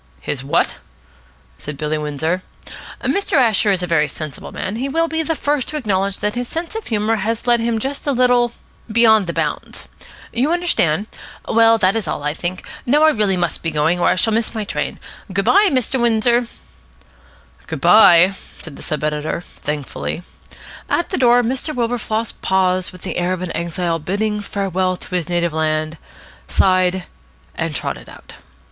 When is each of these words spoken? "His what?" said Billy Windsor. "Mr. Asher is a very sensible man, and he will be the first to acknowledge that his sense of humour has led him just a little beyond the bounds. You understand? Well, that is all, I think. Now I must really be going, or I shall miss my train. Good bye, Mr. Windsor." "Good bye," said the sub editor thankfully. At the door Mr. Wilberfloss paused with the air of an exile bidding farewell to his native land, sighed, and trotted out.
"His 0.19 0.43
what?" 0.43 0.77
said 1.59 1.77
Billy 1.77 1.95
Windsor. 1.99 2.41
"Mr. 3.03 3.33
Asher 3.33 3.71
is 3.71 3.83
a 3.83 3.85
very 3.85 4.07
sensible 4.07 4.51
man, 4.51 4.69
and 4.69 4.77
he 4.79 4.89
will 4.89 5.07
be 5.07 5.21
the 5.21 5.35
first 5.35 5.67
to 5.67 5.77
acknowledge 5.77 6.21
that 6.21 6.33
his 6.33 6.47
sense 6.47 6.73
of 6.73 6.87
humour 6.87 7.17
has 7.17 7.45
led 7.45 7.59
him 7.59 7.77
just 7.77 8.07
a 8.07 8.11
little 8.11 8.51
beyond 8.91 9.27
the 9.27 9.31
bounds. 9.33 9.87
You 10.33 10.51
understand? 10.51 11.05
Well, 11.47 11.77
that 11.77 11.95
is 11.95 12.07
all, 12.07 12.23
I 12.23 12.33
think. 12.33 12.67
Now 12.83 13.03
I 13.05 13.11
must 13.11 13.19
really 13.19 13.37
be 13.61 13.69
going, 13.71 13.99
or 13.99 14.07
I 14.07 14.15
shall 14.15 14.33
miss 14.33 14.55
my 14.55 14.63
train. 14.63 14.99
Good 15.31 15.45
bye, 15.45 15.69
Mr. 15.69 16.01
Windsor." 16.01 16.47
"Good 17.67 17.81
bye," 17.81 18.33
said 18.63 18.77
the 18.77 18.81
sub 18.81 19.03
editor 19.03 19.41
thankfully. 19.41 20.23
At 20.89 21.09
the 21.09 21.17
door 21.19 21.43
Mr. 21.43 21.75
Wilberfloss 21.75 22.31
paused 22.41 22.91
with 22.91 23.03
the 23.03 23.17
air 23.19 23.33
of 23.33 23.43
an 23.43 23.55
exile 23.55 23.99
bidding 23.99 24.41
farewell 24.41 24.97
to 24.97 25.13
his 25.13 25.29
native 25.29 25.53
land, 25.53 25.99
sighed, 26.47 27.03
and 27.53 27.75
trotted 27.75 28.09
out. 28.09 28.33